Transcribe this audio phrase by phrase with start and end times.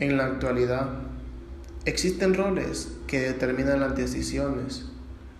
[0.00, 0.90] En la actualidad,
[1.84, 4.86] existen roles que determinan las decisiones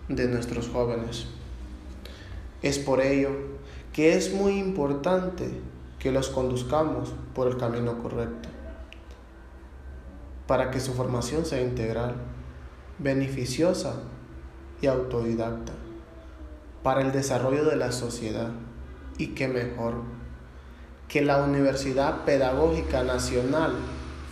[0.09, 1.27] de nuestros jóvenes.
[2.61, 3.29] Es por ello
[3.93, 5.49] que es muy importante
[5.97, 8.49] que los conduzcamos por el camino correcto,
[10.45, 12.15] para que su formación sea integral,
[12.97, 13.93] beneficiosa
[14.81, 15.71] y autodidacta,
[16.83, 18.51] para el desarrollo de la sociedad
[19.17, 20.01] y qué mejor
[21.07, 23.73] que la Universidad Pedagógica Nacional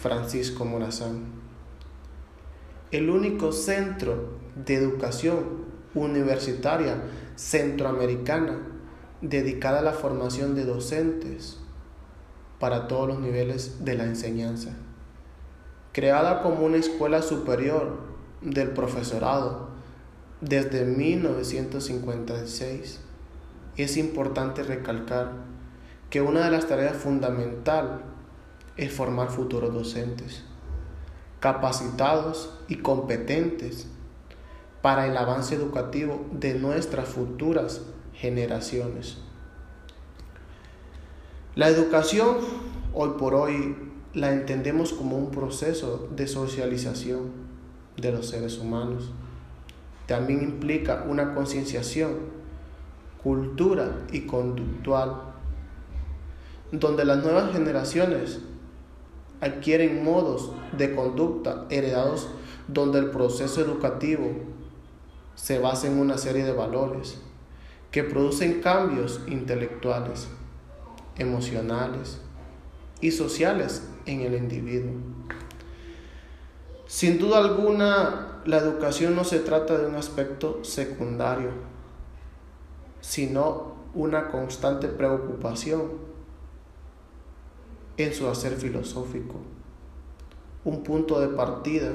[0.01, 1.25] Francisco Morazán,
[2.91, 7.01] el único centro de educación universitaria
[7.35, 8.59] centroamericana
[9.21, 11.57] dedicada a la formación de docentes
[12.59, 14.75] para todos los niveles de la enseñanza,
[15.93, 17.97] creada como una escuela superior
[18.41, 19.69] del profesorado
[20.41, 22.99] desde 1956.
[23.77, 25.31] Es importante recalcar
[26.11, 28.16] que una de las tareas fundamentales
[28.77, 30.43] es formar futuros docentes,
[31.39, 33.87] capacitados y competentes
[34.81, 37.81] para el avance educativo de nuestras futuras
[38.13, 39.17] generaciones.
[41.55, 42.37] La educación,
[42.93, 43.75] hoy por hoy,
[44.13, 47.31] la entendemos como un proceso de socialización
[47.97, 49.11] de los seres humanos.
[50.05, 52.15] También implica una concienciación,
[53.23, 55.21] cultura y conductual,
[56.71, 58.39] donde las nuevas generaciones
[59.41, 62.27] adquieren modos de conducta heredados
[62.67, 64.31] donde el proceso educativo
[65.35, 67.19] se basa en una serie de valores
[67.91, 70.27] que producen cambios intelectuales,
[71.17, 72.19] emocionales
[72.99, 74.93] y sociales en el individuo.
[76.87, 81.49] Sin duda alguna, la educación no se trata de un aspecto secundario,
[83.01, 86.06] sino una constante preocupación
[87.97, 89.35] en su hacer filosófico,
[90.63, 91.91] un punto de partida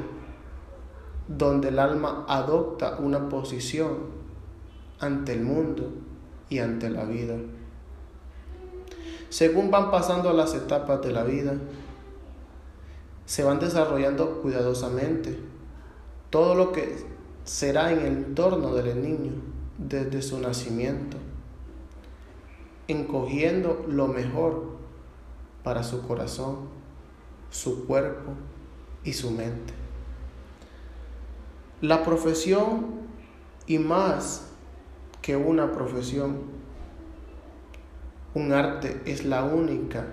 [1.28, 4.22] donde el alma adopta una posición
[4.99, 5.93] ante el mundo
[6.49, 7.37] y ante la vida.
[9.28, 11.54] Según van pasando las etapas de la vida,
[13.25, 15.38] se van desarrollando cuidadosamente
[16.28, 16.97] todo lo que
[17.44, 19.32] será en el entorno del niño
[19.78, 21.16] desde su nacimiento,
[22.88, 24.72] encogiendo lo mejor
[25.62, 26.69] para su corazón,
[27.50, 28.33] su cuerpo
[29.05, 29.75] y su mente.
[31.81, 33.03] La profesión
[33.67, 34.49] y más
[35.21, 36.43] que una profesión,
[38.34, 40.06] un arte es la única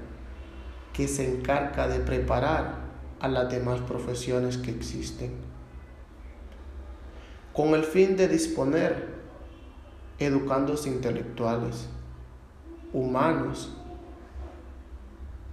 [0.94, 2.80] que se encarga de preparar
[3.20, 5.32] a las demás profesiones que existen,
[7.54, 9.20] con el fin de disponer
[10.20, 11.88] educandos intelectuales,
[12.94, 13.79] humanos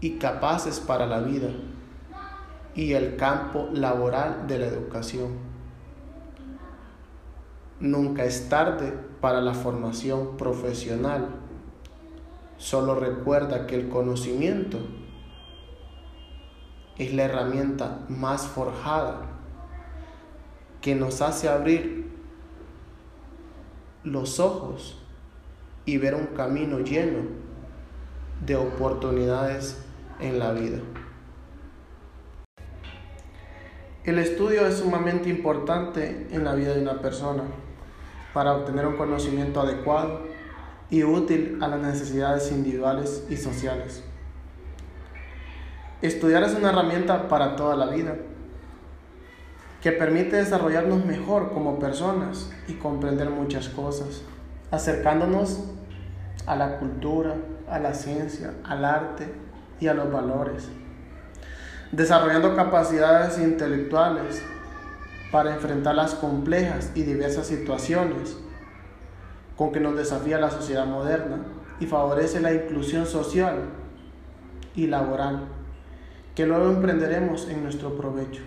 [0.00, 1.48] y capaces para la vida
[2.74, 5.30] y el campo laboral de la educación.
[7.80, 11.28] Nunca es tarde para la formación profesional.
[12.58, 14.78] Solo recuerda que el conocimiento
[16.98, 19.22] es la herramienta más forjada
[20.80, 22.10] que nos hace abrir
[24.04, 25.02] los ojos
[25.84, 27.45] y ver un camino lleno
[28.44, 29.78] de oportunidades
[30.20, 30.78] en la vida.
[34.04, 37.42] El estudio es sumamente importante en la vida de una persona
[38.32, 40.20] para obtener un conocimiento adecuado
[40.90, 44.04] y útil a las necesidades individuales y sociales.
[46.02, 48.16] Estudiar es una herramienta para toda la vida
[49.82, 54.22] que permite desarrollarnos mejor como personas y comprender muchas cosas,
[54.70, 55.64] acercándonos
[56.46, 57.34] a la cultura,
[57.70, 59.32] a la ciencia, al arte
[59.80, 60.68] y a los valores,
[61.92, 64.42] desarrollando capacidades intelectuales
[65.32, 68.36] para enfrentar las complejas y diversas situaciones
[69.56, 71.38] con que nos desafía la sociedad moderna
[71.80, 73.56] y favorece la inclusión social
[74.74, 75.48] y laboral
[76.34, 78.42] que luego emprenderemos en nuestro provecho.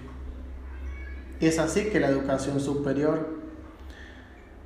[1.39, 3.39] Es así que la educación superior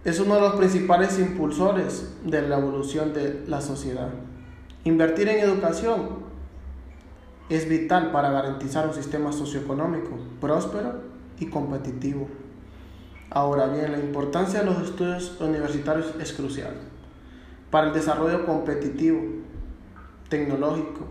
[0.04, 4.10] es uno de los principales impulsores de la evolución de la sociedad.
[4.86, 6.24] Invertir en educación
[7.50, 11.02] es vital para garantizar un sistema socioeconómico próspero
[11.40, 12.28] y competitivo.
[13.30, 16.74] Ahora bien, la importancia de los estudios universitarios es crucial
[17.72, 19.22] para el desarrollo competitivo,
[20.30, 21.08] tecnológico,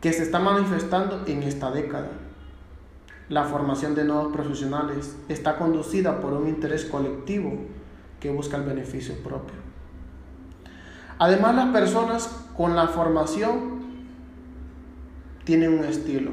[0.00, 2.10] que se está manifestando en esta década.
[3.28, 7.52] La formación de nuevos profesionales está conducida por un interés colectivo
[8.20, 9.56] que busca el beneficio propio.
[11.18, 13.82] Además, las personas con la formación
[15.44, 16.30] tienen un estilo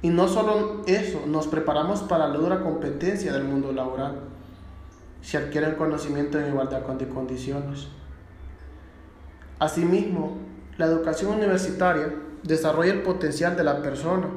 [0.00, 4.20] Y no solo eso, nos preparamos para la dura competencia del mundo laboral.
[5.20, 7.88] Se adquiere conocimiento en igualdad de condiciones.
[9.58, 10.38] Asimismo,
[10.76, 12.14] la educación universitaria
[12.44, 14.28] desarrolla el potencial de la persona.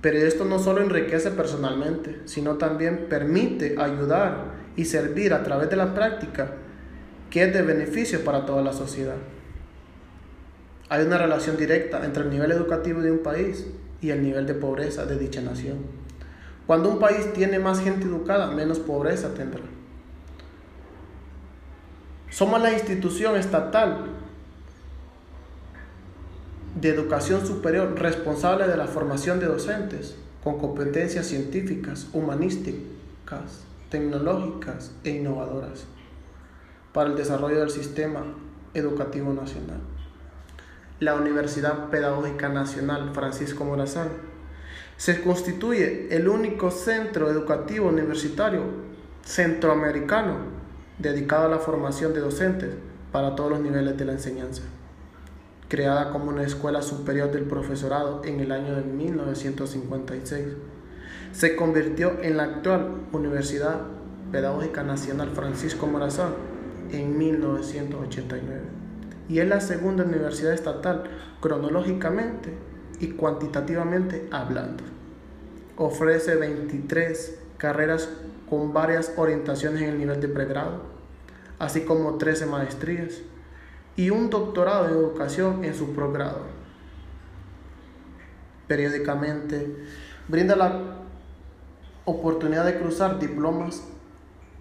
[0.00, 5.76] Pero esto no solo enriquece personalmente, sino también permite ayudar y servir a través de
[5.76, 6.54] la práctica
[7.30, 9.16] que es de beneficio para toda la sociedad.
[10.92, 13.66] Hay una relación directa entre el nivel educativo de un país
[14.02, 15.78] y el nivel de pobreza de dicha nación.
[16.66, 19.62] Cuando un país tiene más gente educada, menos pobreza tendrá.
[22.28, 24.04] Somos la institución estatal
[26.78, 30.14] de educación superior responsable de la formación de docentes
[30.44, 35.86] con competencias científicas, humanísticas, tecnológicas e innovadoras
[36.92, 38.26] para el desarrollo del sistema
[38.74, 39.80] educativo nacional.
[41.02, 44.06] La Universidad Pedagógica Nacional Francisco Morazán
[44.96, 48.62] se constituye el único centro educativo universitario
[49.24, 50.36] centroamericano
[50.98, 52.70] dedicado a la formación de docentes
[53.10, 54.62] para todos los niveles de la enseñanza
[55.68, 60.46] creada como una escuela superior del profesorado en el año de 1956.
[61.32, 63.80] Se convirtió en la actual Universidad
[64.30, 66.34] Pedagógica Nacional Francisco Morazán
[66.92, 68.81] en 1989
[69.32, 71.04] y es la segunda universidad estatal
[71.40, 72.52] cronológicamente
[73.00, 74.84] y cuantitativamente hablando.
[75.78, 78.10] Ofrece 23 carreras
[78.50, 80.82] con varias orientaciones en el nivel de pregrado,
[81.58, 83.22] así como 13 maestrías
[83.96, 86.42] y un doctorado en educación en su progrado.
[88.68, 89.76] Periódicamente
[90.28, 90.98] brinda la
[92.04, 93.82] oportunidad de cruzar diplomas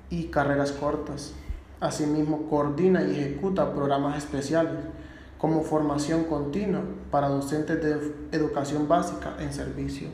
[0.10, 1.34] y carreras cortas.
[1.82, 4.72] Asimismo, coordina y ejecuta programas especiales
[5.38, 6.82] como formación continua
[7.12, 10.08] para docentes de educación básica en servicio.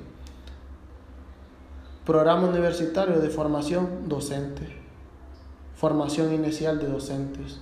[2.03, 4.75] Programa universitario de formación docente.
[5.75, 7.59] Formación inicial de docentes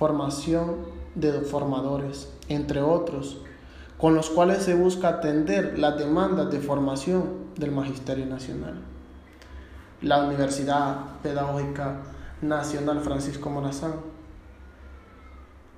[0.00, 0.76] formación
[1.14, 3.36] de formadores, entre otros,
[3.98, 7.24] con los cuales se busca atender las demandas de formación
[7.56, 8.80] del Magisterio Nacional.
[10.00, 12.00] La Universidad Pedagógica
[12.42, 13.94] Nacional Francisco Morazán.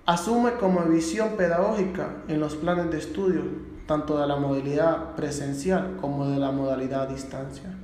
[0.06, 3.43] Asume como visión pedagógica en los planes de estudio
[3.87, 7.75] tanto de la modalidad presencial como de la modalidad a distancia,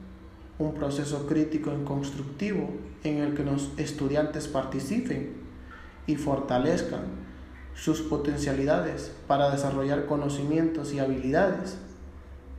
[0.61, 2.71] un proceso crítico y constructivo
[3.03, 5.35] en el que los estudiantes participen
[6.07, 7.03] y fortalezcan
[7.75, 11.79] sus potencialidades para desarrollar conocimientos y habilidades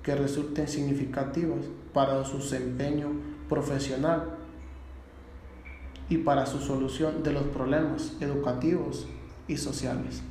[0.04, 1.60] que resulten significativas
[1.94, 3.12] para su desempeño
[3.48, 4.39] profesional
[6.10, 9.08] y para su solución de los problemas educativos
[9.48, 10.22] y sociales.